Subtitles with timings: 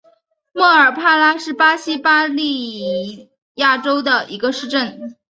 [0.53, 5.15] 莫尔帕拉是巴西巴伊亚州的一个市镇。